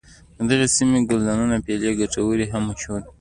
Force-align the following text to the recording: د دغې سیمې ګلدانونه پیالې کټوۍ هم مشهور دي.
د 0.37 0.39
دغې 0.49 0.67
سیمې 0.75 0.99
ګلدانونه 1.09 1.55
پیالې 1.65 1.91
کټوۍ 1.99 2.45
هم 2.51 2.63
مشهور 2.69 2.99
دي. 3.03 3.09